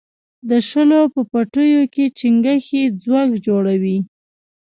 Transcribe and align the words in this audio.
د 0.49 0.51
شولو 0.69 1.01
په 1.13 1.21
پټیو 1.31 1.83
کې 1.93 2.05
چنگښې 2.19 2.83
ځوږ 3.03 3.29
جوړوي. 3.45 3.97